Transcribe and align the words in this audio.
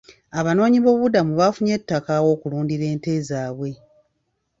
Abanoonyi 0.39 0.77
b'obubudamu 0.81 1.31
baafunye 1.39 1.71
ettaka 1.77 2.09
aw'okulundira 2.19 2.83
ente 2.93 3.11
zaabwe. 3.27 3.71